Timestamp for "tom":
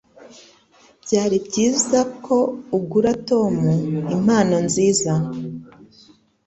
3.29-3.53